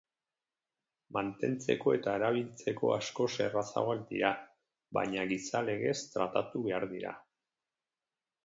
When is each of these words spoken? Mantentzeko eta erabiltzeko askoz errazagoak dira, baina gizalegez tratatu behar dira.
Mantentzeko 1.17 1.93
eta 1.97 2.15
erabiltzeko 2.19 2.89
askoz 2.95 3.29
errazagoak 3.47 4.03
dira, 4.15 4.33
baina 4.99 5.29
gizalegez 5.35 5.95
tratatu 6.17 6.67
behar 6.69 6.89
dira. 6.97 7.17